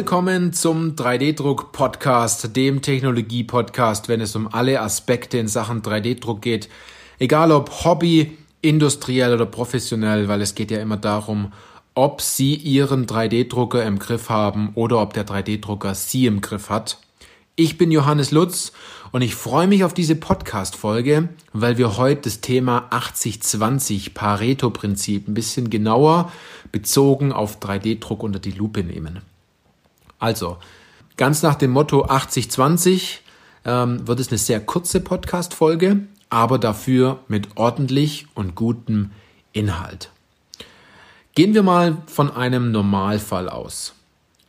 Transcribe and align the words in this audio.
Willkommen 0.00 0.54
zum 0.54 0.96
3D-Druck-Podcast, 0.96 2.56
dem 2.56 2.80
Technologie-Podcast, 2.80 4.08
wenn 4.08 4.22
es 4.22 4.34
um 4.34 4.48
alle 4.50 4.80
Aspekte 4.80 5.36
in 5.36 5.46
Sachen 5.46 5.82
3D-Druck 5.82 6.40
geht. 6.40 6.70
Egal 7.18 7.52
ob 7.52 7.84
Hobby, 7.84 8.38
industriell 8.62 9.34
oder 9.34 9.44
professionell, 9.44 10.26
weil 10.26 10.40
es 10.40 10.54
geht 10.54 10.70
ja 10.70 10.80
immer 10.80 10.96
darum, 10.96 11.52
ob 11.92 12.22
Sie 12.22 12.54
Ihren 12.54 13.04
3D-Drucker 13.04 13.84
im 13.84 13.98
Griff 13.98 14.30
haben 14.30 14.70
oder 14.74 15.02
ob 15.02 15.12
der 15.12 15.26
3D-Drucker 15.26 15.94
Sie 15.94 16.24
im 16.24 16.40
Griff 16.40 16.70
hat. 16.70 16.96
Ich 17.54 17.76
bin 17.76 17.90
Johannes 17.90 18.30
Lutz 18.30 18.72
und 19.12 19.20
ich 19.20 19.34
freue 19.34 19.66
mich 19.66 19.84
auf 19.84 19.92
diese 19.92 20.16
Podcast-Folge, 20.16 21.28
weil 21.52 21.76
wir 21.76 21.98
heute 21.98 22.22
das 22.22 22.40
Thema 22.40 22.88
80-20 22.90 24.14
Pareto-Prinzip 24.14 25.28
ein 25.28 25.34
bisschen 25.34 25.68
genauer 25.68 26.32
bezogen 26.72 27.32
auf 27.34 27.58
3D-Druck 27.58 28.22
unter 28.22 28.38
die 28.38 28.52
Lupe 28.52 28.82
nehmen. 28.82 29.20
Also, 30.20 30.58
ganz 31.16 31.42
nach 31.42 31.56
dem 31.56 31.72
Motto 31.72 32.04
80-20 32.06 33.18
ähm, 33.64 34.06
wird 34.06 34.20
es 34.20 34.28
eine 34.28 34.38
sehr 34.38 34.60
kurze 34.60 35.00
Podcast-Folge, 35.00 36.00
aber 36.28 36.58
dafür 36.58 37.20
mit 37.26 37.48
ordentlich 37.56 38.26
und 38.34 38.54
gutem 38.54 39.10
Inhalt. 39.52 40.10
Gehen 41.34 41.54
wir 41.54 41.62
mal 41.62 41.96
von 42.06 42.30
einem 42.30 42.70
Normalfall 42.70 43.48
aus. 43.48 43.94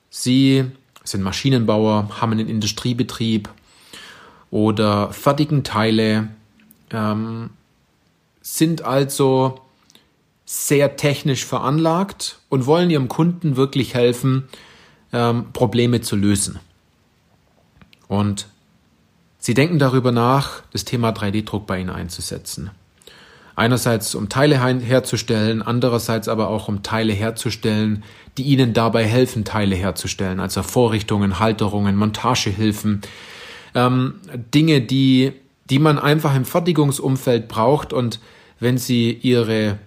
Sie 0.10 0.66
sind 1.04 1.24
Maschinenbauer, 1.24 2.10
haben 2.20 2.34
einen 2.34 2.50
Industriebetrieb 2.50 3.50
oder 4.50 5.13
fertigen 5.13 5.63
Teile, 5.63 6.28
ähm, 6.91 7.52
sind 8.41 8.82
also 8.82 9.62
sehr 10.46 10.98
technisch 10.98 11.46
veranlagt 11.46 12.40
und 12.50 12.66
wollen 12.66 12.90
ihrem 12.90 13.08
Kunden 13.08 13.56
wirklich 13.56 13.94
helfen, 13.94 14.50
ähm, 15.13 15.51
Probleme 15.54 16.01
zu 16.01 16.15
lösen. 16.15 16.59
Und 18.07 18.48
sie 19.37 19.54
denken 19.54 19.79
darüber 19.79 20.12
nach, 20.12 20.63
das 20.71 20.85
Thema 20.85 21.12
3D-Druck 21.12 21.65
bei 21.65 21.79
ihnen 21.79 21.90
einzusetzen. 21.90 22.71
Einerseits 23.55 24.15
um 24.15 24.29
Teile 24.29 24.57
herzustellen, 24.57 25.62
andererseits 25.62 26.27
aber 26.27 26.48
auch 26.49 26.67
um 26.67 26.84
Teile 26.84 27.13
herzustellen, 27.13 28.04
die 28.37 28.43
ihnen 28.43 28.73
dabei 28.73 29.05
helfen, 29.05 29.43
Teile 29.43 29.76
herzustellen, 29.76 30.39
also 30.39 30.63
Vorrichtungen, 30.63 31.39
Halterungen, 31.39 31.95
Montagehilfen, 31.95 33.01
ähm, 33.76 34.15
Dinge, 34.54 34.82
die, 34.82 35.34
die 35.70 35.79
man 35.79 35.99
einfach 35.99 36.35
im 36.35 36.45
Fertigungsumfeld 36.45 37.48
braucht 37.48 37.93
und 37.93 38.20
wenn 38.59 38.77
sie 38.77 39.12
ihre 39.12 39.79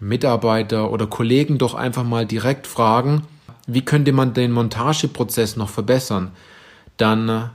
Mitarbeiter 0.00 0.90
oder 0.90 1.06
Kollegen 1.06 1.58
doch 1.58 1.74
einfach 1.74 2.04
mal 2.04 2.26
direkt 2.26 2.66
fragen, 2.66 3.22
wie 3.68 3.82
könnte 3.82 4.12
man 4.12 4.32
den 4.32 4.50
Montageprozess 4.50 5.56
noch 5.56 5.68
verbessern, 5.68 6.32
dann 6.96 7.50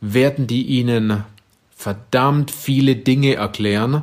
werden 0.00 0.46
die 0.46 0.62
ihnen 0.62 1.24
verdammt 1.74 2.50
viele 2.50 2.96
Dinge 2.96 3.34
erklären, 3.34 4.02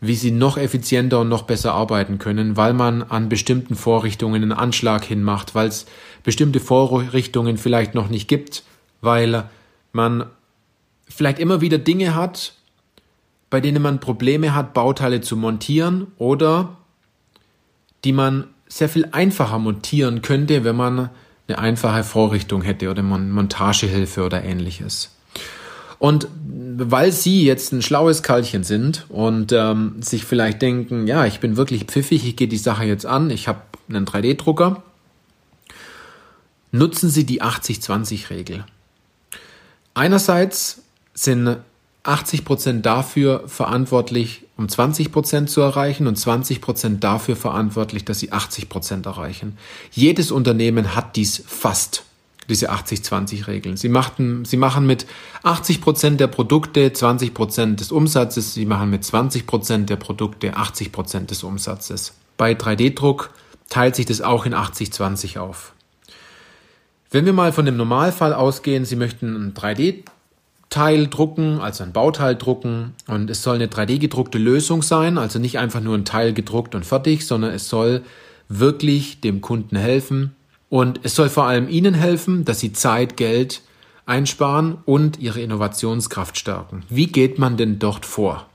wie 0.00 0.14
sie 0.14 0.30
noch 0.30 0.56
effizienter 0.56 1.18
und 1.20 1.28
noch 1.28 1.42
besser 1.42 1.74
arbeiten 1.74 2.18
können, 2.18 2.56
weil 2.56 2.72
man 2.72 3.02
an 3.02 3.28
bestimmten 3.28 3.74
Vorrichtungen 3.74 4.42
einen 4.42 4.52
Anschlag 4.52 5.04
hinmacht, 5.04 5.56
weil 5.56 5.66
es 5.66 5.86
bestimmte 6.22 6.60
Vorrichtungen 6.60 7.58
vielleicht 7.58 7.96
noch 7.96 8.08
nicht 8.08 8.28
gibt, 8.28 8.62
weil 9.00 9.44
man 9.92 10.26
vielleicht 11.08 11.40
immer 11.40 11.60
wieder 11.60 11.78
Dinge 11.78 12.14
hat, 12.14 12.54
bei 13.50 13.60
denen 13.60 13.82
man 13.82 13.98
Probleme 13.98 14.54
hat, 14.54 14.72
Bauteile 14.72 15.20
zu 15.20 15.36
montieren 15.36 16.06
oder 16.16 16.76
die 18.04 18.12
man 18.12 18.44
sehr 18.68 18.88
viel 18.88 19.08
einfacher 19.12 19.58
montieren 19.58 20.22
könnte, 20.22 20.64
wenn 20.64 20.76
man 20.76 21.10
eine 21.48 21.58
einfache 21.58 22.04
Vorrichtung 22.04 22.62
hätte 22.62 22.90
oder 22.90 23.02
Montagehilfe 23.02 24.24
oder 24.24 24.44
ähnliches. 24.44 25.10
Und 25.98 26.28
weil 26.34 27.10
Sie 27.10 27.44
jetzt 27.44 27.72
ein 27.72 27.82
schlaues 27.82 28.22
Kerlchen 28.22 28.62
sind 28.62 29.06
und 29.08 29.52
ähm, 29.52 30.00
sich 30.00 30.24
vielleicht 30.24 30.62
denken, 30.62 31.06
ja, 31.08 31.26
ich 31.26 31.40
bin 31.40 31.56
wirklich 31.56 31.84
pfiffig, 31.84 32.26
ich 32.26 32.36
gehe 32.36 32.46
die 32.46 32.58
Sache 32.58 32.84
jetzt 32.84 33.04
an, 33.04 33.30
ich 33.30 33.48
habe 33.48 33.62
einen 33.88 34.06
3D-Drucker, 34.06 34.82
nutzen 36.70 37.10
Sie 37.10 37.24
die 37.24 37.42
80-20-Regel. 37.42 38.64
Einerseits 39.94 40.82
sind 41.14 41.56
80 42.08 42.44
Prozent 42.44 42.86
dafür 42.86 43.44
verantwortlich, 43.46 44.44
um 44.56 44.68
20 44.68 45.12
Prozent 45.12 45.50
zu 45.50 45.60
erreichen 45.60 46.06
und 46.06 46.16
20 46.16 46.60
Prozent 46.60 47.04
dafür 47.04 47.36
verantwortlich, 47.36 48.04
dass 48.04 48.18
sie 48.18 48.32
80 48.32 48.68
Prozent 48.68 49.06
erreichen. 49.06 49.58
Jedes 49.92 50.30
Unternehmen 50.30 50.94
hat 50.96 51.16
dies 51.16 51.44
fast, 51.46 52.04
diese 52.48 52.72
80-20-Regeln. 52.72 53.76
Sie, 53.76 53.92
sie 54.44 54.56
machen 54.56 54.86
mit 54.86 55.06
80 55.42 55.80
Prozent 55.82 56.18
der 56.18 56.28
Produkte 56.28 56.92
20 56.92 57.34
Prozent 57.34 57.80
des 57.80 57.92
Umsatzes, 57.92 58.54
sie 58.54 58.64
machen 58.64 58.88
mit 58.88 59.04
20 59.04 59.46
Prozent 59.46 59.90
der 59.90 59.96
Produkte 59.96 60.56
80 60.56 60.92
Prozent 60.92 61.30
des 61.30 61.42
Umsatzes. 61.42 62.14
Bei 62.38 62.52
3D-Druck 62.52 63.30
teilt 63.68 63.96
sich 63.96 64.06
das 64.06 64.22
auch 64.22 64.46
in 64.46 64.54
80-20 64.54 65.38
auf. 65.38 65.74
Wenn 67.10 67.26
wir 67.26 67.32
mal 67.32 67.52
von 67.52 67.64
dem 67.64 67.76
Normalfall 67.76 68.34
ausgehen, 68.34 68.84
Sie 68.84 68.96
möchten 68.96 69.34
einen 69.34 69.54
3D-Druck 69.54 70.17
Teil 70.70 71.06
drucken, 71.06 71.60
also 71.60 71.82
ein 71.82 71.92
Bauteil 71.92 72.36
drucken 72.36 72.94
und 73.06 73.30
es 73.30 73.42
soll 73.42 73.56
eine 73.56 73.68
3D 73.68 73.98
gedruckte 73.98 74.38
Lösung 74.38 74.82
sein, 74.82 75.16
also 75.16 75.38
nicht 75.38 75.58
einfach 75.58 75.80
nur 75.80 75.96
ein 75.96 76.04
Teil 76.04 76.34
gedruckt 76.34 76.74
und 76.74 76.84
fertig, 76.84 77.26
sondern 77.26 77.52
es 77.52 77.68
soll 77.68 78.02
wirklich 78.48 79.20
dem 79.20 79.40
Kunden 79.40 79.76
helfen 79.76 80.34
und 80.68 81.00
es 81.02 81.14
soll 81.14 81.30
vor 81.30 81.44
allem 81.44 81.68
Ihnen 81.68 81.94
helfen, 81.94 82.44
dass 82.44 82.60
Sie 82.60 82.72
Zeit, 82.72 83.16
Geld 83.16 83.62
einsparen 84.04 84.78
und 84.84 85.18
Ihre 85.18 85.40
Innovationskraft 85.40 86.38
stärken. 86.38 86.82
Wie 86.88 87.06
geht 87.06 87.38
man 87.38 87.56
denn 87.56 87.78
dort 87.78 88.04
vor? 88.04 88.46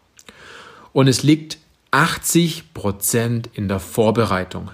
Und 0.93 1.07
es 1.07 1.23
liegt 1.23 1.57
80 1.91 2.73
Prozent 2.73 3.49
in 3.53 3.67
der 3.67 3.79
Vorbereitung, 3.79 4.69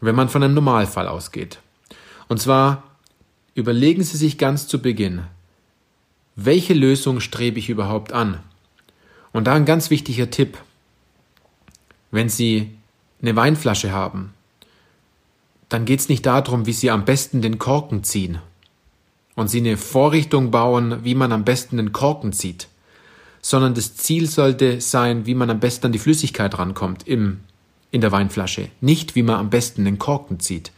wenn 0.00 0.14
man 0.14 0.28
von 0.28 0.42
einem 0.42 0.54
Normalfall 0.54 1.08
ausgeht. 1.08 1.58
Und 2.28 2.40
zwar 2.40 2.82
überlegen 3.54 4.02
Sie 4.02 4.16
sich 4.16 4.38
ganz 4.38 4.66
zu 4.66 4.80
Beginn, 4.80 5.22
welche 6.36 6.74
Lösung 6.74 7.20
strebe 7.20 7.58
ich 7.58 7.68
überhaupt 7.68 8.12
an? 8.12 8.40
Und 9.32 9.46
da 9.46 9.54
ein 9.54 9.64
ganz 9.64 9.90
wichtiger 9.90 10.30
Tipp. 10.30 10.58
Wenn 12.10 12.28
Sie 12.28 12.70
eine 13.20 13.36
Weinflasche 13.36 13.92
haben 13.92 14.34
dann 15.74 15.84
geht 15.84 15.98
es 15.98 16.08
nicht 16.08 16.24
darum, 16.26 16.66
wie 16.66 16.72
Sie 16.72 16.90
am 16.90 17.04
besten 17.04 17.42
den 17.42 17.58
Korken 17.58 18.04
ziehen 18.04 18.38
und 19.34 19.48
Sie 19.48 19.58
eine 19.58 19.76
Vorrichtung 19.76 20.52
bauen, 20.52 21.00
wie 21.02 21.16
man 21.16 21.32
am 21.32 21.44
besten 21.44 21.78
den 21.78 21.92
Korken 21.92 22.32
zieht, 22.32 22.68
sondern 23.42 23.74
das 23.74 23.96
Ziel 23.96 24.28
sollte 24.28 24.80
sein, 24.80 25.26
wie 25.26 25.34
man 25.34 25.50
am 25.50 25.58
besten 25.58 25.86
an 25.86 25.92
die 25.92 25.98
Flüssigkeit 25.98 26.56
rankommt 26.58 27.08
im, 27.08 27.40
in 27.90 28.00
der 28.00 28.12
Weinflasche, 28.12 28.68
nicht 28.80 29.16
wie 29.16 29.24
man 29.24 29.36
am 29.36 29.50
besten 29.50 29.84
den 29.84 29.98
Korken 29.98 30.38
zieht. 30.38 30.70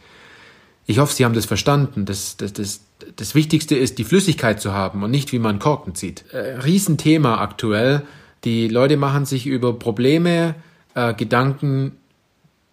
Ich 0.87 0.97
hoffe, 0.97 1.13
Sie 1.13 1.23
haben 1.23 1.35
das 1.35 1.45
verstanden. 1.45 2.05
Das, 2.05 2.37
das, 2.37 2.53
das, 2.53 2.81
das 3.15 3.35
Wichtigste 3.35 3.75
ist, 3.75 3.99
die 3.99 4.03
Flüssigkeit 4.03 4.59
zu 4.59 4.73
haben 4.73 5.03
und 5.03 5.11
nicht, 5.11 5.31
wie 5.31 5.39
man 5.39 5.59
Korken 5.59 5.93
zieht. 5.93 6.25
Äh, 6.31 6.59
Riesenthema 6.59 7.39
aktuell. 7.39 8.01
Die 8.43 8.67
Leute 8.67 8.97
machen 8.97 9.25
sich 9.25 9.45
über 9.45 9.77
Probleme 9.77 10.55
äh, 10.95 11.13
Gedanken, 11.13 11.91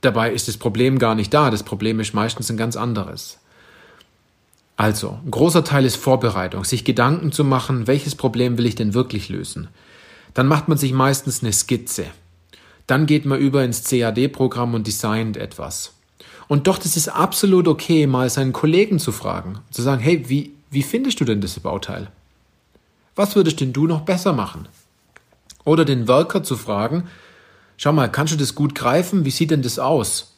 Dabei 0.05 0.33
ist 0.33 0.49
das 0.49 0.59
Problem 0.59 0.99
gar 0.99 1.15
nicht 1.15 1.33
da. 1.33 1.51
Das 1.51 1.63
Problem 1.63 1.99
ist 1.99 2.13
meistens 2.13 2.51
ein 2.51 2.59
ganz 2.59 2.77
anderes. 2.77 3.39
Also, 4.77 5.19
ein 5.25 5.31
großer 5.31 5.65
Teil 5.65 5.87
ist 5.87 5.97
Vorbereitung, 5.97 6.65
sich 6.65 6.85
Gedanken 6.85 7.33
zu 7.33 7.43
machen, 7.43 7.87
welches 7.87 8.15
Problem 8.15 8.59
will 8.59 8.67
ich 8.67 8.75
denn 8.75 8.93
wirklich 8.93 9.31
lösen. 9.31 9.69
Dann 10.35 10.47
macht 10.47 10.69
man 10.69 10.77
sich 10.77 10.93
meistens 10.93 11.43
eine 11.43 11.55
Skizze. 11.55 12.05
Dann 12.87 13.07
geht 13.07 13.25
man 13.25 13.39
über 13.39 13.65
ins 13.65 13.83
CAD-Programm 13.85 14.75
und 14.75 14.87
designt 14.87 15.39
etwas. 15.39 15.95
Und 16.49 16.67
doch, 16.67 16.79
das 16.79 16.97
ist 16.97 17.09
absolut 17.09 17.69
okay, 17.69 18.07
mal 18.07 18.29
seinen 18.29 18.53
Kollegen 18.53 18.99
zu 18.99 19.13
fragen, 19.13 19.59
zu 19.71 19.83
sagen, 19.83 20.03
hey, 20.03 20.29
wie, 20.29 20.53
wie 20.71 20.83
findest 20.83 21.21
du 21.21 21.25
denn 21.25 21.41
das 21.41 21.59
Bauteil? 21.61 22.09
Was 23.17 23.37
würdest 23.37 23.61
denn 23.61 23.73
du 23.73 23.87
noch 23.87 24.03
besser 24.03 24.33
machen? 24.33 24.69
Oder 25.65 25.85
den 25.85 26.09
Worker 26.09 26.43
zu 26.43 26.57
fragen, 26.57 27.05
schau 27.77 27.93
mal, 27.93 28.11
kannst 28.11 28.35
du 28.35 28.37
das 28.37 28.55
gut 28.55 28.75
greifen? 28.75 29.25
Wie 29.25 29.31
sieht 29.31 29.51
denn 29.51 29.63
das 29.63 29.79
aus? 29.79 30.35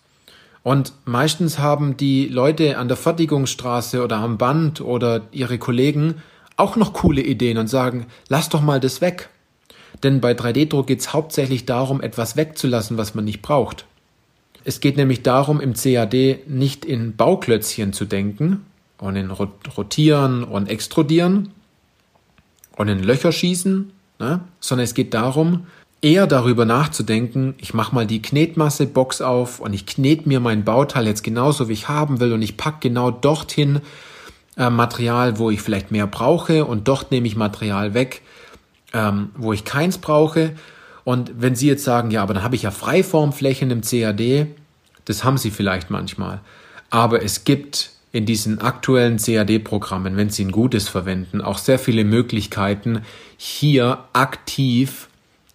Und 0.63 0.93
meistens 1.05 1.59
haben 1.59 1.97
die 1.97 2.27
Leute 2.27 2.77
an 2.79 2.89
der 2.89 2.97
Fertigungsstraße 2.97 4.03
oder 4.03 4.17
am 4.17 4.37
Band 4.37 4.81
oder 4.81 5.23
ihre 5.31 5.59
Kollegen 5.59 6.17
auch 6.57 6.77
noch 6.77 6.93
coole 6.93 7.23
Ideen 7.23 7.59
und 7.59 7.69
sagen, 7.69 8.07
lass 8.29 8.49
doch 8.49 8.61
mal 8.61 8.81
das 8.81 9.01
weg. 9.01 9.29
Denn 10.03 10.21
bei 10.21 10.33
3D-Druck 10.33 10.89
geht 10.89 11.01
es 11.01 11.13
hauptsächlich 11.13 11.67
darum, 11.67 12.01
etwas 12.01 12.37
wegzulassen, 12.37 12.99
was 12.99 13.15
man 13.15 13.25
nicht 13.25 13.43
braucht. 13.43 13.87
Es 14.69 14.81
geht 14.81 14.97
nämlich 14.97 15.23
darum, 15.23 15.61
im 15.61 15.75
CAD 15.75 16.41
nicht 16.49 16.85
in 16.85 17.15
Bauklötzchen 17.15 17.93
zu 17.93 18.05
denken 18.05 18.67
und 18.99 19.15
in 19.15 19.31
Rotieren 19.31 20.43
und 20.43 20.69
Extrudieren 20.69 21.51
und 22.77 22.89
in 22.89 23.01
Löcher 23.01 23.31
schießen, 23.31 23.93
ne? 24.19 24.41
sondern 24.59 24.83
es 24.83 24.95
geht 24.95 25.15
darum, 25.15 25.69
eher 26.03 26.27
darüber 26.27 26.65
nachzudenken, 26.65 27.55
ich 27.59 27.75
mache 27.75 27.95
mal 27.95 28.09
die 28.09 28.21
Knetmasse-Box 28.21 29.21
auf 29.21 29.61
und 29.61 29.73
ich 29.73 29.87
knete 29.87 30.29
mir 30.29 30.41
mein 30.41 30.65
Bauteil 30.65 31.07
jetzt 31.07 31.23
genauso, 31.23 31.69
wie 31.69 31.75
ich 31.75 31.89
haben 31.89 32.19
will 32.19 32.33
und 32.33 32.43
ich 32.43 32.57
packe 32.57 32.89
genau 32.89 33.13
dorthin 33.13 33.83
äh, 34.57 34.69
Material, 34.69 35.39
wo 35.39 35.49
ich 35.49 35.63
vielleicht 35.63 35.93
mehr 35.93 36.09
brauche 36.09 36.65
und 36.65 36.89
dort 36.89 37.13
nehme 37.13 37.29
ich 37.29 37.37
Material 37.37 37.95
weg, 37.95 38.23
ähm, 38.93 39.31
wo 39.37 39.53
ich 39.53 39.65
keins 39.65 39.99
brauche. 39.99 40.57
Und 41.07 41.41
wenn 41.41 41.55
Sie 41.55 41.69
jetzt 41.69 41.85
sagen, 41.85 42.11
ja, 42.11 42.25
aber 42.25 42.35
dann 42.35 42.43
habe 42.43 42.57
ich 42.57 42.63
ja 42.63 42.73
Freiformflächen 42.73 43.71
im 43.71 43.83
CAD, 43.83 44.49
das 45.05 45.23
haben 45.23 45.39
Sie 45.39 45.53
vielleicht 45.53 45.89
manchmal. 45.89 46.41
Aber 46.91 47.23
es 47.23 47.45
gibt 47.45 47.91
in 48.11 48.27
diesen 48.27 48.61
aktuellen 48.61 49.19
CAD-Programmen, 49.19 50.17
wenn 50.17 50.31
Sie 50.31 50.45
ein 50.45 50.51
gutes 50.51 50.89
verwenden, 50.89 51.43
auch 51.43 51.59
sehr 51.59 51.79
viele 51.79 52.03
Möglichkeiten, 52.03 53.03
hier 53.37 54.01
aktiv 54.15 55.07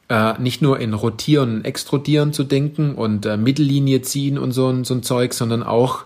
äh, 0.08 0.40
nicht 0.40 0.62
nur 0.62 0.80
in 0.80 0.94
Rotieren 0.94 1.56
und 1.56 1.66
Extrudieren 1.66 2.32
zu 2.32 2.46
denken 2.46 2.96
und 2.96 3.26
äh, 3.26 3.36
Mittellinie 3.36 4.02
ziehen 4.04 4.38
und 4.38 4.54
so, 4.54 4.86
so 4.86 4.94
ein 4.94 5.04
Zeug, 5.04 5.34
sondern 5.34 5.64
auch 5.64 6.06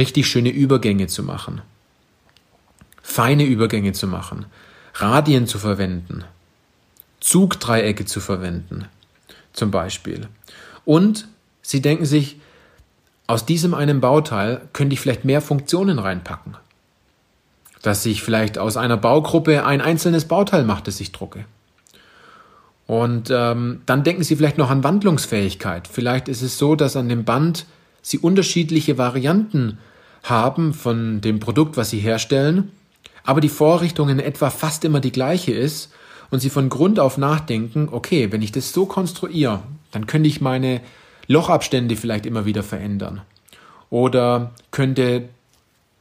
richtig 0.00 0.26
schöne 0.26 0.50
Übergänge 0.50 1.06
zu 1.06 1.22
machen. 1.22 1.62
Feine 3.00 3.44
Übergänge 3.44 3.92
zu 3.92 4.08
machen. 4.08 4.46
Radien 4.94 5.46
zu 5.46 5.60
verwenden. 5.60 6.24
Zugdreiecke 7.20 8.04
zu 8.04 8.20
verwenden. 8.20 8.86
Zum 9.52 9.70
Beispiel. 9.70 10.28
Und 10.84 11.28
Sie 11.62 11.82
denken 11.82 12.06
sich, 12.06 12.40
aus 13.26 13.46
diesem 13.46 13.74
einen 13.74 14.00
Bauteil 14.00 14.62
könnte 14.72 14.94
ich 14.94 15.00
vielleicht 15.00 15.24
mehr 15.24 15.40
Funktionen 15.40 15.98
reinpacken. 15.98 16.56
Dass 17.82 18.04
ich 18.04 18.22
vielleicht 18.22 18.58
aus 18.58 18.76
einer 18.76 18.96
Baugruppe 18.96 19.64
ein 19.64 19.80
einzelnes 19.80 20.24
Bauteil 20.24 20.64
mache, 20.64 20.82
das 20.84 21.00
ich 21.00 21.12
drucke. 21.12 21.44
Und 22.86 23.30
ähm, 23.30 23.82
dann 23.86 24.02
denken 24.02 24.24
Sie 24.24 24.34
vielleicht 24.34 24.58
noch 24.58 24.68
an 24.68 24.82
Wandlungsfähigkeit. 24.82 25.86
Vielleicht 25.86 26.26
ist 26.28 26.42
es 26.42 26.58
so, 26.58 26.74
dass 26.74 26.96
an 26.96 27.08
dem 27.08 27.24
Band 27.24 27.66
Sie 28.02 28.18
unterschiedliche 28.18 28.98
Varianten 28.98 29.78
haben 30.24 30.74
von 30.74 31.20
dem 31.20 31.38
Produkt, 31.38 31.76
was 31.76 31.90
Sie 31.90 32.00
herstellen, 32.00 32.72
aber 33.22 33.40
die 33.40 33.48
Vorrichtung 33.48 34.08
in 34.08 34.18
etwa 34.18 34.50
fast 34.50 34.84
immer 34.84 34.98
die 34.98 35.12
gleiche 35.12 35.52
ist 35.52 35.92
und 36.30 36.40
Sie 36.40 36.50
von 36.50 36.68
Grund 36.68 37.00
auf 37.00 37.18
nachdenken, 37.18 37.88
okay, 37.90 38.30
wenn 38.32 38.42
ich 38.42 38.52
das 38.52 38.72
so 38.72 38.86
konstruiere, 38.86 39.62
dann 39.90 40.06
könnte 40.06 40.28
ich 40.28 40.40
meine 40.40 40.80
Lochabstände 41.26 41.96
vielleicht 41.96 42.26
immer 42.26 42.44
wieder 42.44 42.62
verändern. 42.62 43.22
Oder 43.90 44.52
könnte 44.70 45.28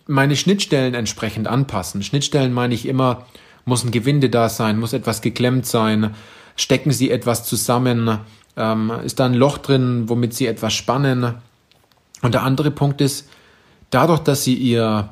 meine 0.06 0.36
Schnittstellen 0.36 0.96
entsprechend 0.96 1.48
anpassen. 1.48 2.02
Schnittstellen 2.02 2.54
meine 2.54 2.74
ich 2.74 2.88
immer, 2.88 3.26
muss 3.66 3.84
ein 3.84 3.92
Gewinde 3.92 4.30
da 4.30 4.50
sein, 4.50 4.80
muss 4.80 4.94
etwas 4.94 5.22
geklemmt 5.22 5.66
sein, 5.66 6.16
stecken 6.56 6.92
sie 6.92 7.12
etwas 7.12 7.46
zusammen, 7.46 8.20
ähm, 8.58 8.92
ist 9.04 9.20
da 9.20 9.26
ein 9.26 9.36
Loch 9.36 9.60
drin, 9.60 10.10
womit 10.10 10.34
sie 10.34 10.48
etwas 10.48 10.74
spannen. 10.74 11.36
Und 12.22 12.34
der 12.34 12.44
andere 12.44 12.72
Punkt 12.72 13.02
ist, 13.02 13.30
dadurch, 13.92 14.20
dass 14.20 14.44
sie 14.44 14.56
ihr, 14.56 15.10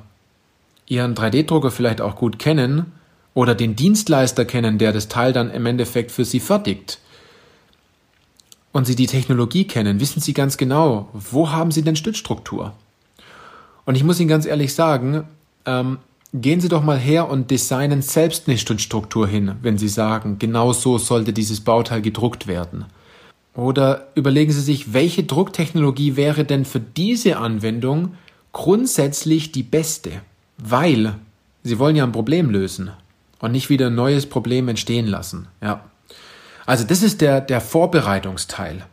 ihren 0.88 1.14
3D-Drucker 1.14 1.70
vielleicht 1.70 2.02
auch 2.02 2.16
gut 2.16 2.40
kennen 2.40 2.92
oder 3.38 3.54
den 3.54 3.76
Dienstleister 3.76 4.46
kennen, 4.46 4.80
der 4.80 4.92
das 4.92 5.10
Teil 5.10 5.32
dann 5.32 5.52
im 5.52 5.68
Endeffekt 5.68 6.12
für 6.12 6.26
sie 6.26 6.40
fertigt, 6.40 6.98
und 8.72 8.86
sie 8.86 8.96
die 8.96 9.06
Technologie 9.06 9.66
kennen, 9.66 10.00
wissen 10.00 10.22
sie 10.22 10.34
ganz 10.34 10.58
genau, 10.58 11.10
wo 11.14 11.52
haben 11.52 11.70
sie 11.70 11.84
denn 11.84 11.96
Stützstruktur. 11.96 12.74
Und 13.86 13.94
ich 13.94 14.04
muss 14.04 14.20
Ihnen 14.20 14.28
ganz 14.28 14.48
ehrlich 14.48 14.74
sagen, 14.74 15.24
ähm, 15.66 16.00
Gehen 16.34 16.60
Sie 16.60 16.68
doch 16.68 16.84
mal 16.84 17.00
her 17.00 17.30
und 17.30 17.50
designen 17.52 18.02
selbst 18.02 18.48
eine 18.48 18.58
Stützstruktur 18.58 19.28
hin, 19.28 19.54
wenn 19.62 19.78
Sie 19.78 19.88
sagen, 19.88 20.40
genau 20.40 20.74
so 20.74 20.98
sollte 20.98 21.32
dieses 21.32 21.62
Bauteil 21.62 22.02
gedruckt 22.02 22.48
werden. 22.48 22.86
Oder 23.56 24.08
überlegen 24.14 24.52
Sie 24.52 24.62
sich, 24.62 24.94
welche 24.94 25.24
Drucktechnologie 25.24 26.18
wäre 26.18 26.44
denn 26.44 26.66
für 26.66 26.82
diese 26.82 27.38
Anwendung 27.38 28.16
grundsätzlich 28.52 29.54
die 29.54 29.64
beste? 29.64 30.12
Weil 30.58 31.16
Sie 31.64 31.80
wollen 31.80 31.96
ja 31.96 32.04
ein 32.04 32.12
Problem 32.12 32.50
lösen 32.50 32.92
und 33.40 33.52
nicht 33.52 33.70
wieder 33.70 33.88
ein 33.88 33.96
neues 33.96 34.28
Problem 34.28 34.68
entstehen 34.68 35.08
lassen. 35.08 35.48
Ja. 35.62 35.82
Also 36.66 36.84
das 36.84 37.04
ist 37.04 37.22
der, 37.22 37.42
der 37.42 37.62
Vorbereitungsteil, 37.62 38.86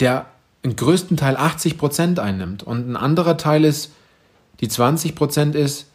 der 0.00 0.26
im 0.62 0.76
größten 0.76 1.16
Teil 1.16 1.36
80 1.36 1.78
Prozent 1.78 2.18
einnimmt. 2.18 2.62
Und 2.62 2.90
ein 2.90 2.96
anderer 2.96 3.36
Teil 3.36 3.64
ist, 3.64 3.92
die 4.60 4.68
20 4.68 5.14
Prozent 5.14 5.54
ist, 5.54 5.86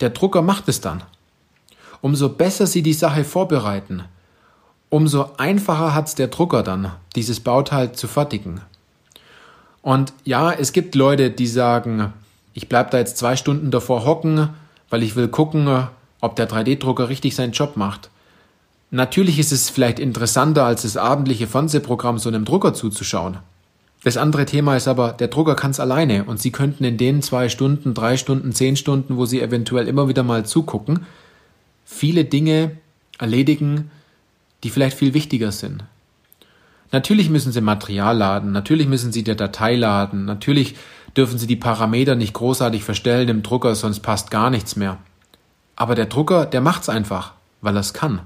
der 0.00 0.10
Drucker 0.10 0.42
macht 0.42 0.68
es 0.68 0.80
dann. 0.80 1.02
Umso 2.00 2.28
besser 2.28 2.66
Sie 2.66 2.82
die 2.82 2.92
Sache 2.92 3.24
vorbereiten, 3.24 4.04
umso 4.90 5.30
einfacher 5.38 5.94
hat 5.94 6.08
es 6.08 6.14
der 6.14 6.28
Drucker 6.28 6.62
dann, 6.62 6.92
dieses 7.16 7.40
Bauteil 7.40 7.92
zu 7.92 8.06
fertigen. 8.06 8.60
Und 9.80 10.12
ja, 10.24 10.52
es 10.52 10.72
gibt 10.72 10.94
Leute, 10.94 11.30
die 11.30 11.46
sagen, 11.46 12.12
ich 12.52 12.68
bleibe 12.68 12.90
da 12.90 12.98
jetzt 12.98 13.16
zwei 13.16 13.36
Stunden 13.36 13.70
davor 13.70 14.04
hocken, 14.04 14.50
weil 14.90 15.02
ich 15.02 15.16
will 15.16 15.28
gucken, 15.28 15.88
ob 16.24 16.36
der 16.36 16.48
3D-Drucker 16.48 17.08
richtig 17.08 17.34
seinen 17.34 17.52
Job 17.52 17.76
macht. 17.76 18.10
Natürlich 18.90 19.38
ist 19.38 19.52
es 19.52 19.70
vielleicht 19.70 19.98
interessanter, 19.98 20.64
als 20.64 20.82
das 20.82 20.96
abendliche 20.96 21.46
Fernsehprogramm 21.46 22.18
so 22.18 22.28
einem 22.28 22.44
Drucker 22.44 22.72
zuzuschauen. 22.72 23.38
Das 24.04 24.16
andere 24.16 24.46
Thema 24.46 24.76
ist 24.76 24.88
aber, 24.88 25.12
der 25.12 25.28
Drucker 25.28 25.54
kann 25.54 25.70
es 25.70 25.80
alleine 25.80 26.24
und 26.24 26.40
Sie 26.40 26.50
könnten 26.50 26.84
in 26.84 26.96
den 26.96 27.22
zwei 27.22 27.48
Stunden, 27.48 27.94
drei 27.94 28.16
Stunden, 28.16 28.52
zehn 28.52 28.76
Stunden, 28.76 29.16
wo 29.16 29.26
Sie 29.26 29.40
eventuell 29.40 29.88
immer 29.88 30.08
wieder 30.08 30.22
mal 30.22 30.46
zugucken, 30.46 31.06
viele 31.84 32.24
Dinge 32.24 32.76
erledigen, 33.18 33.90
die 34.62 34.70
vielleicht 34.70 34.96
viel 34.96 35.14
wichtiger 35.14 35.52
sind. 35.52 35.84
Natürlich 36.92 37.28
müssen 37.28 37.52
Sie 37.52 37.60
Material 37.60 38.16
laden, 38.16 38.52
natürlich 38.52 38.88
müssen 38.88 39.12
Sie 39.12 39.24
die 39.24 39.36
Datei 39.36 39.74
laden, 39.74 40.24
natürlich 40.24 40.76
dürfen 41.16 41.38
Sie 41.38 41.46
die 41.46 41.56
Parameter 41.56 42.14
nicht 42.14 42.32
großartig 42.32 42.84
verstellen 42.84 43.28
im 43.28 43.42
Drucker, 43.42 43.74
sonst 43.74 44.00
passt 44.00 44.30
gar 44.30 44.50
nichts 44.50 44.76
mehr. 44.76 44.98
Aber 45.76 45.94
der 45.94 46.06
Drucker, 46.06 46.46
der 46.46 46.60
macht's 46.60 46.88
einfach, 46.88 47.32
weil 47.60 47.76
er 47.76 47.80
es 47.80 47.92
kann. 47.92 48.20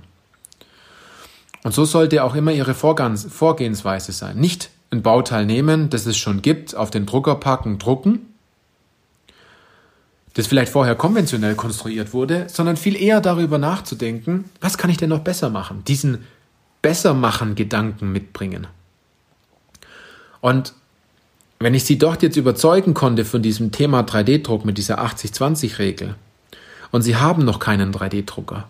Und 1.65 1.73
so 1.75 1.85
sollte 1.85 2.23
auch 2.25 2.35
immer 2.35 2.53
Ihre 2.53 2.75
Vorgehensweise 2.75 4.13
sein. 4.13 4.37
Nicht 4.39 4.71
ein 4.91 5.03
Bauteil 5.03 5.45
nehmen, 5.45 5.91
das 5.91 6.07
es 6.07 6.17
schon 6.17 6.43
gibt, 6.43 6.75
auf 6.75 6.91
den 6.91 7.07
Drucker 7.07 7.35
packen, 7.35 7.79
drucken, 7.79 8.21
das 10.35 10.47
vielleicht 10.47 10.73
vorher 10.73 10.95
konventionell 10.95 11.57
konstruiert 11.57 12.13
wurde, 12.13 12.47
sondern 12.49 12.77
viel 12.77 12.97
eher 12.97 13.21
darüber 13.21 13.59
nachzudenken, 13.59 14.45
was 14.61 14.79
kann 14.79 14.89
ich 14.89 14.97
denn 14.97 15.09
noch 15.11 15.21
besser 15.21 15.51
machen? 15.51 15.83
Diesen 15.87 16.25
Bessermachen-Gedanken 16.81 18.13
mitbringen. 18.13 18.69
Und 20.41 20.75
wenn 21.59 21.75
ich 21.75 21.85
Sie 21.85 21.99
dort 21.99 22.23
jetzt 22.23 22.37
überzeugen 22.37 22.95
konnte 22.95 23.25
von 23.25 23.43
diesem 23.43 23.73
Thema 23.73 24.03
3D-Druck 24.03 24.65
mit 24.65 24.79
dieser 24.79 25.05
80-20-Regel 25.05 26.15
und 26.91 27.03
Sie 27.03 27.17
haben 27.17 27.45
noch 27.45 27.59
keinen 27.59 27.93
3D-Drucker 27.93 28.69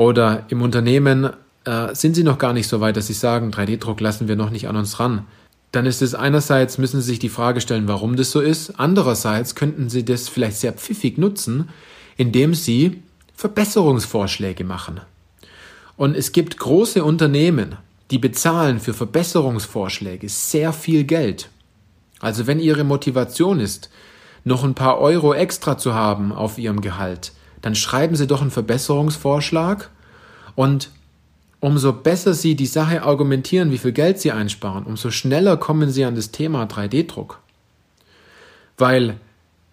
oder 0.00 0.46
im 0.48 0.62
Unternehmen 0.62 1.28
äh, 1.66 1.94
sind 1.94 2.14
sie 2.14 2.24
noch 2.24 2.38
gar 2.38 2.54
nicht 2.54 2.68
so 2.68 2.80
weit, 2.80 2.96
dass 2.96 3.08
sie 3.08 3.12
sagen, 3.12 3.50
3D-Druck 3.50 4.00
lassen 4.00 4.28
wir 4.28 4.36
noch 4.36 4.48
nicht 4.48 4.66
an 4.66 4.76
uns 4.76 4.98
ran. 4.98 5.26
Dann 5.72 5.84
ist 5.84 6.00
es 6.00 6.14
einerseits, 6.14 6.78
müssen 6.78 7.02
sie 7.02 7.08
sich 7.08 7.18
die 7.18 7.28
Frage 7.28 7.60
stellen, 7.60 7.86
warum 7.86 8.16
das 8.16 8.30
so 8.30 8.40
ist. 8.40 8.80
Andererseits 8.80 9.54
könnten 9.54 9.90
sie 9.90 10.02
das 10.02 10.30
vielleicht 10.30 10.56
sehr 10.56 10.72
pfiffig 10.72 11.18
nutzen, 11.18 11.68
indem 12.16 12.54
sie 12.54 13.02
Verbesserungsvorschläge 13.36 14.64
machen. 14.64 15.02
Und 15.98 16.16
es 16.16 16.32
gibt 16.32 16.56
große 16.56 17.04
Unternehmen, 17.04 17.76
die 18.10 18.18
bezahlen 18.18 18.80
für 18.80 18.94
Verbesserungsvorschläge 18.94 20.30
sehr 20.30 20.72
viel 20.72 21.04
Geld. 21.04 21.50
Also 22.20 22.46
wenn 22.46 22.58
ihre 22.58 22.84
Motivation 22.84 23.60
ist, 23.60 23.90
noch 24.44 24.64
ein 24.64 24.74
paar 24.74 24.98
Euro 24.98 25.34
extra 25.34 25.78
zu 25.78 25.94
haben 25.94 26.32
auf 26.32 26.58
ihrem 26.58 26.80
Gehalt, 26.80 27.32
dann 27.62 27.74
schreiben 27.74 28.16
sie 28.16 28.26
doch 28.26 28.40
einen 28.40 28.50
Verbesserungsvorschlag 28.50 29.90
und 30.54 30.90
Umso 31.60 31.92
besser 31.92 32.32
Sie 32.32 32.54
die 32.54 32.66
Sache 32.66 33.02
argumentieren, 33.02 33.70
wie 33.70 33.78
viel 33.78 33.92
Geld 33.92 34.18
Sie 34.18 34.32
einsparen, 34.32 34.84
umso 34.84 35.10
schneller 35.10 35.58
kommen 35.58 35.90
Sie 35.90 36.04
an 36.04 36.14
das 36.14 36.30
Thema 36.30 36.64
3D-Druck. 36.64 37.38
Weil 38.78 39.16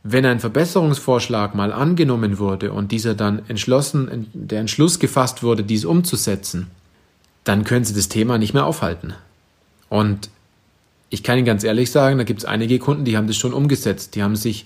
wenn 0.03 0.25
ein 0.25 0.41
Verbesserungsvorschlag 0.41 1.55
mal 1.55 1.71
angenommen 1.71 2.39
wurde 2.39 2.73
und 2.73 2.91
dieser 2.91 3.15
dann 3.15 3.41
entschlossen, 3.47 4.27
der 4.33 4.59
Entschluss 4.59 4.99
gefasst 4.99 5.43
wurde, 5.43 5.63
dies 5.63 5.85
umzusetzen, 5.85 6.67
dann 7.45 7.63
können 7.63 7.85
Sie 7.85 7.93
das 7.93 8.09
Thema 8.09 8.37
nicht 8.37 8.53
mehr 8.53 8.65
aufhalten. 8.65 9.13
Und 9.89 10.29
ich 11.09 11.23
kann 11.23 11.37
Ihnen 11.37 11.45
ganz 11.45 11.63
ehrlich 11.63 11.91
sagen, 11.91 12.17
da 12.17 12.23
gibt 12.23 12.39
es 12.39 12.45
einige 12.45 12.79
Kunden, 12.79 13.05
die 13.05 13.15
haben 13.15 13.27
das 13.27 13.37
schon 13.37 13.53
umgesetzt. 13.53 14.15
Die 14.15 14.23
haben 14.23 14.35
sich 14.35 14.65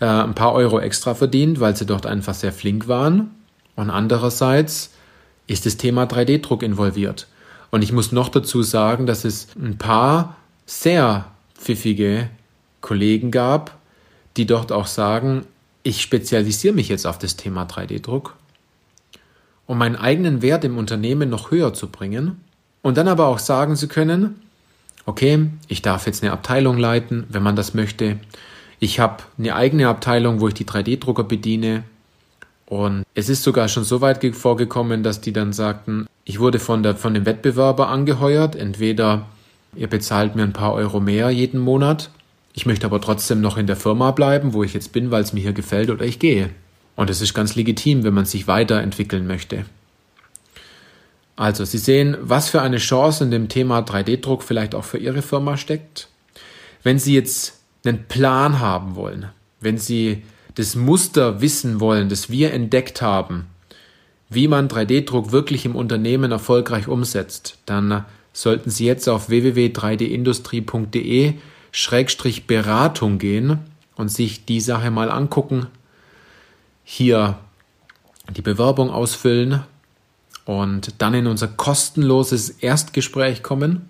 äh, 0.00 0.06
ein 0.06 0.34
paar 0.34 0.52
Euro 0.52 0.80
extra 0.80 1.14
verdient, 1.14 1.60
weil 1.60 1.76
sie 1.76 1.86
dort 1.86 2.06
einfach 2.06 2.34
sehr 2.34 2.52
flink 2.52 2.88
waren. 2.88 3.30
Und 3.76 3.90
andererseits 3.90 4.90
ist 5.46 5.66
das 5.66 5.76
Thema 5.76 6.04
3D-Druck 6.04 6.62
involviert. 6.62 7.28
Und 7.70 7.82
ich 7.82 7.92
muss 7.92 8.12
noch 8.12 8.28
dazu 8.28 8.62
sagen, 8.62 9.06
dass 9.06 9.24
es 9.24 9.48
ein 9.56 9.78
paar 9.78 10.36
sehr 10.66 11.26
pfiffige 11.54 12.28
Kollegen 12.80 13.30
gab, 13.30 13.76
die 14.36 14.46
dort 14.46 14.72
auch 14.72 14.86
sagen, 14.86 15.44
ich 15.82 16.02
spezialisiere 16.02 16.74
mich 16.74 16.88
jetzt 16.88 17.06
auf 17.06 17.18
das 17.18 17.36
Thema 17.36 17.64
3D-Druck, 17.64 18.34
um 19.66 19.78
meinen 19.78 19.96
eigenen 19.96 20.42
Wert 20.42 20.64
im 20.64 20.78
Unternehmen 20.78 21.28
noch 21.28 21.50
höher 21.50 21.74
zu 21.74 21.88
bringen 21.88 22.40
Und 22.82 22.96
dann 22.96 23.08
aber 23.08 23.26
auch 23.26 23.38
sagen 23.38 23.76
zu 23.76 23.88
können, 23.88 24.40
okay, 25.06 25.48
ich 25.68 25.82
darf 25.82 26.06
jetzt 26.06 26.22
eine 26.22 26.32
Abteilung 26.32 26.76
leiten, 26.76 27.24
wenn 27.30 27.42
man 27.42 27.56
das 27.56 27.74
möchte. 27.74 28.18
Ich 28.78 29.00
habe 29.00 29.22
eine 29.38 29.54
eigene 29.54 29.88
Abteilung, 29.88 30.40
wo 30.40 30.48
ich 30.48 30.54
die 30.54 30.66
3D-Drucker 30.66 31.24
bediene. 31.24 31.84
Und 32.66 33.04
es 33.14 33.28
ist 33.28 33.44
sogar 33.44 33.68
schon 33.68 33.84
so 33.84 34.00
weit 34.00 34.24
vorgekommen, 34.34 35.02
dass 35.02 35.20
die 35.20 35.32
dann 35.32 35.52
sagten, 35.52 36.06
ich 36.24 36.40
wurde 36.40 36.58
von, 36.58 36.82
der, 36.82 36.96
von 36.96 37.14
dem 37.14 37.24
Wettbewerber 37.24 37.88
angeheuert. 37.88 38.56
Entweder 38.56 39.26
ihr 39.76 39.86
bezahlt 39.86 40.34
mir 40.34 40.42
ein 40.42 40.52
paar 40.52 40.74
Euro 40.74 41.00
mehr 41.00 41.30
jeden 41.30 41.60
Monat. 41.60 42.10
Ich 42.52 42.66
möchte 42.66 42.86
aber 42.86 43.00
trotzdem 43.00 43.40
noch 43.40 43.56
in 43.56 43.66
der 43.66 43.76
Firma 43.76 44.10
bleiben, 44.10 44.52
wo 44.52 44.64
ich 44.64 44.74
jetzt 44.74 44.92
bin, 44.92 45.10
weil 45.10 45.22
es 45.22 45.32
mir 45.32 45.40
hier 45.40 45.52
gefällt 45.52 45.90
oder 45.90 46.04
ich 46.04 46.18
gehe. 46.18 46.50
Und 46.96 47.10
es 47.10 47.20
ist 47.20 47.34
ganz 47.34 47.54
legitim, 47.54 48.02
wenn 48.02 48.14
man 48.14 48.24
sich 48.24 48.48
weiterentwickeln 48.48 49.26
möchte. 49.26 49.66
Also, 51.36 51.66
Sie 51.66 51.78
sehen, 51.78 52.16
was 52.20 52.48
für 52.48 52.62
eine 52.62 52.78
Chance 52.78 53.24
in 53.24 53.30
dem 53.30 53.50
Thema 53.50 53.80
3D-Druck 53.80 54.42
vielleicht 54.42 54.74
auch 54.74 54.84
für 54.84 54.98
Ihre 54.98 55.20
Firma 55.20 55.58
steckt. 55.58 56.08
Wenn 56.82 56.98
Sie 56.98 57.14
jetzt 57.14 57.60
einen 57.84 58.08
Plan 58.08 58.58
haben 58.58 58.96
wollen, 58.96 59.26
wenn 59.60 59.76
Sie 59.76 60.22
das 60.54 60.74
Muster 60.74 61.42
wissen 61.42 61.80
wollen, 61.80 62.08
das 62.08 62.30
wir 62.30 62.54
entdeckt 62.54 63.02
haben, 63.02 63.48
wie 64.30 64.48
man 64.48 64.68
3D-Druck 64.68 65.30
wirklich 65.30 65.66
im 65.66 65.76
Unternehmen 65.76 66.32
erfolgreich 66.32 66.88
umsetzt, 66.88 67.58
dann 67.66 68.06
sollten 68.32 68.70
Sie 68.70 68.86
jetzt 68.86 69.08
auf 69.08 69.28
www.3dindustrie.de 69.28 71.34
Schrägstrich 71.70 72.46
Beratung 72.46 73.18
gehen 73.18 73.58
und 73.96 74.10
sich 74.10 74.46
die 74.46 74.60
Sache 74.60 74.90
mal 74.90 75.10
angucken. 75.10 75.66
Hier 76.82 77.38
die 78.34 78.42
Bewerbung 78.42 78.90
ausfüllen 78.90 79.62
und 80.46 80.94
dann 81.02 81.12
in 81.12 81.26
unser 81.26 81.48
kostenloses 81.48 82.48
Erstgespräch 82.48 83.42
kommen. 83.42 83.88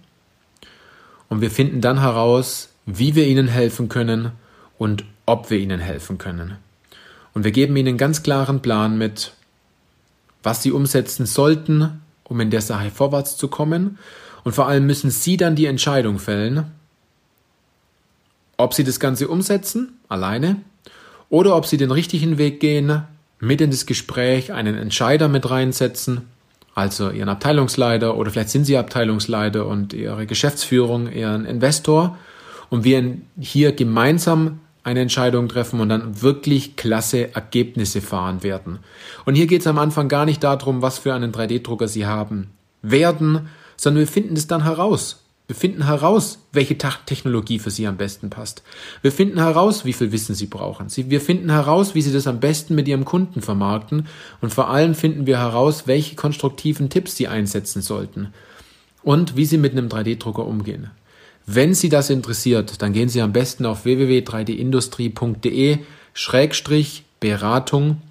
Und 1.29 1.41
wir 1.41 1.51
finden 1.51 1.81
dann 1.81 2.01
heraus, 2.01 2.71
wie 2.87 3.15
wir 3.15 3.27
Ihnen 3.27 3.47
helfen 3.47 3.89
können 3.89 4.33
und 4.79 5.05
ob 5.27 5.51
wir 5.51 5.59
Ihnen 5.59 5.81
helfen 5.81 6.19
können. 6.19 6.57
Und 7.35 7.45
wir 7.45 7.53
geben 7.53 7.77
Ihnen 7.77 7.89
einen 7.89 7.99
ganz 7.99 8.23
klaren 8.23 8.63
Plan 8.63 8.97
mit, 8.97 9.35
was 10.43 10.63
Sie 10.63 10.73
umsetzen 10.73 11.27
sollten, 11.27 12.01
um 12.25 12.41
in 12.41 12.51
der 12.51 12.63
Sache 12.63 12.91
vorwärts 12.91 13.37
zu 13.37 13.49
kommen. 13.49 13.99
Und 14.43 14.55
vor 14.55 14.67
allem 14.67 14.87
müssen 14.87 15.11
Sie 15.11 15.37
dann 15.37 15.57
die 15.57 15.67
Entscheidung 15.67 16.19
fällen, 16.19 16.73
ob 18.57 18.73
Sie 18.73 18.85
das 18.85 18.99
Ganze 18.99 19.29
umsetzen, 19.29 19.99
alleine, 20.09 20.63
oder 21.29 21.57
ob 21.57 21.67
Sie 21.67 21.77
den 21.77 21.91
richtigen 21.91 22.39
Weg 22.39 22.61
gehen, 22.61 23.03
mit 23.41 23.61
in 23.61 23.71
das 23.71 23.85
Gespräch 23.85 24.53
einen 24.53 24.77
Entscheider 24.77 25.29
mit 25.29 25.51
reinsetzen, 25.51 26.23
also 26.77 27.11
Ihren 27.11 27.31
Abteilungsleiter 27.31 28.19
oder 28.19 28.31
vielleicht 28.31 28.51
sind 28.51 28.67
Sie 28.67 28.77
Abteilungsleiter 28.77 29.67
und 29.67 29.95
Ihre 29.95 30.27
Geschäftsführung, 30.27 31.11
Ihren 31.11 31.47
Investor 31.47 32.19
und 32.69 32.85
wir 32.85 33.17
hier 33.41 33.73
gemeinsam 33.73 34.61
eine 34.85 35.01
Entscheidung 35.01 35.49
treffen 35.49 35.81
und 35.81 35.89
dann 35.89 36.21
wirklich 36.21 36.77
klasse 36.77 37.35
Ergebnisse 37.35 38.03
fahren 38.03 38.43
werden. 38.43 38.81
Und 39.25 39.37
hier 39.37 39.47
geht 39.47 39.63
es 39.63 39.67
am 39.67 39.79
Anfang 39.79 40.09
gar 40.09 40.27
nicht 40.27 40.45
darum, 40.45 40.83
was 40.83 40.99
für 40.99 41.15
einen 41.15 41.33
3D-Drucker 41.33 41.89
Sie 41.89 42.05
haben 42.05 42.51
werden, 42.83 43.49
sondern 43.77 44.01
wir 44.01 44.07
finden 44.07 44.37
es 44.37 44.47
dann 44.47 44.63
heraus. 44.63 45.26
Wir 45.47 45.55
finden 45.55 45.85
heraus, 45.85 46.41
welche 46.53 46.77
Technologie 46.77 47.61
für 47.61 47.71
Sie 47.71 47.87
am 47.87 47.97
besten 47.97 48.31
passt. 48.31 48.63
Wir 49.03 49.13
finden 49.13 49.39
heraus, 49.39 49.85
wie 49.85 49.93
viel 49.93 50.11
Wissen 50.11 50.35
Sie 50.35 50.47
brauchen. 50.47 50.89
Wir 50.91 51.21
finden 51.21 51.51
heraus, 51.51 51.95
wie 51.95 52.03
Sie 52.03 52.13
das 52.13 52.27
am 52.27 52.41
besten 52.41 52.75
mit 52.75 52.89
Ihrem 52.89 53.05
Kunden 53.05 53.43
vermarkten. 53.43 54.09
Und 54.41 54.53
vor 54.53 54.71
allem 54.71 54.97
finden 54.97 55.27
wir 55.27 55.39
heraus, 55.39 55.87
welche 55.87 56.17
konstruktiven 56.17 56.91
Tipps 56.91 57.15
Sie 57.17 57.29
einsetzen 57.29 57.81
sollten. 57.81 58.33
Und 59.05 59.37
wie 59.37 59.45
Sie 59.45 59.59
mit 59.59 59.73
einem 59.73 59.87
3D-Drucker 59.87 60.45
umgehen. 60.45 60.91
Wenn 61.47 61.75
Sie 61.75 61.89
das 61.89 62.11
interessiert, 62.11 62.83
dann 62.83 62.93
gehen 62.93 63.09
Sie 63.09 63.23
am 63.23 63.33
besten 63.33 63.67
auf 63.67 63.85
www.3dindustrie.de 63.85 65.79
Schrägstrich 66.13 67.05
Beratung. 67.21 68.03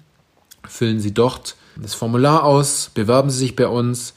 Füllen 0.66 1.00
Sie 1.00 1.12
dort 1.12 1.56
das 1.76 1.92
Formular 1.92 2.44
aus, 2.44 2.90
bewerben 2.94 3.28
Sie 3.28 3.38
sich 3.38 3.56
bei 3.56 3.68
uns, 3.68 4.14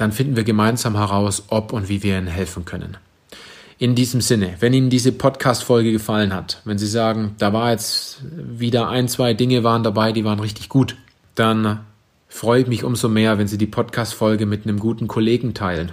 dann 0.00 0.12
finden 0.12 0.34
wir 0.34 0.44
gemeinsam 0.44 0.96
heraus, 0.96 1.44
ob 1.48 1.72
und 1.74 1.90
wie 1.90 2.02
wir 2.02 2.16
Ihnen 2.16 2.26
helfen 2.26 2.64
können. 2.64 2.96
In 3.78 3.94
diesem 3.94 4.22
Sinne, 4.22 4.56
wenn 4.60 4.72
Ihnen 4.72 4.88
diese 4.88 5.12
Podcast-Folge 5.12 5.92
gefallen 5.92 6.34
hat, 6.34 6.62
wenn 6.64 6.78
Sie 6.78 6.86
sagen, 6.86 7.34
da 7.38 7.52
war 7.52 7.70
jetzt 7.70 8.22
wieder 8.22 8.88
ein, 8.88 9.08
zwei 9.08 9.34
Dinge 9.34 9.62
waren 9.62 9.82
dabei, 9.82 10.12
die 10.12 10.24
waren 10.24 10.40
richtig 10.40 10.70
gut, 10.70 10.96
dann 11.34 11.80
freue 12.28 12.62
ich 12.62 12.66
mich 12.66 12.82
umso 12.82 13.08
mehr, 13.08 13.38
wenn 13.38 13.46
Sie 13.46 13.58
die 13.58 13.66
Podcast-Folge 13.66 14.46
mit 14.46 14.64
einem 14.64 14.78
guten 14.78 15.06
Kollegen 15.06 15.52
teilen. 15.52 15.92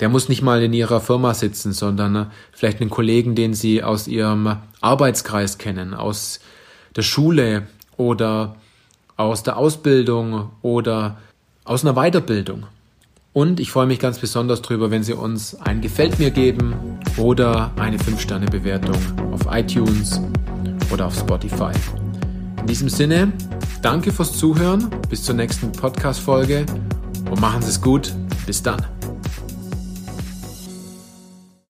Der 0.00 0.08
muss 0.10 0.28
nicht 0.28 0.42
mal 0.42 0.62
in 0.62 0.72
ihrer 0.72 1.00
Firma 1.00 1.34
sitzen, 1.34 1.72
sondern 1.72 2.16
äh, 2.16 2.26
vielleicht 2.52 2.80
einen 2.80 2.90
Kollegen, 2.90 3.34
den 3.34 3.54
sie 3.54 3.82
aus 3.82 4.08
ihrem 4.08 4.56
Arbeitskreis 4.80 5.56
kennen, 5.56 5.94
aus 5.94 6.40
der 6.96 7.02
Schule 7.02 7.68
oder 7.96 8.56
aus 9.16 9.44
der 9.44 9.56
Ausbildung 9.56 10.50
oder 10.62 11.16
aus 11.64 11.84
einer 11.84 11.94
Weiterbildung. 11.94 12.64
Und 13.32 13.58
ich 13.58 13.70
freue 13.72 13.86
mich 13.86 13.98
ganz 13.98 14.18
besonders 14.18 14.62
drüber, 14.62 14.90
wenn 14.90 15.02
Sie 15.02 15.14
uns 15.14 15.60
ein 15.60 15.80
Gefällt 15.80 16.18
mir 16.18 16.30
geben 16.30 16.74
oder 17.16 17.72
eine 17.76 17.96
5-Sterne-Bewertung 17.96 18.96
auf 19.32 19.40
iTunes 19.50 20.20
oder 20.92 21.06
auf 21.06 21.18
Spotify. 21.18 21.72
In 22.60 22.66
diesem 22.68 22.88
Sinne, 22.88 23.32
danke 23.82 24.12
fürs 24.12 24.38
Zuhören, 24.38 24.88
bis 25.08 25.24
zur 25.24 25.34
nächsten 25.34 25.72
Podcast-Folge 25.72 26.64
und 27.30 27.40
machen 27.40 27.60
Sie 27.62 27.70
es 27.70 27.80
gut. 27.80 28.12
Bis 28.46 28.62
dann. 28.62 28.84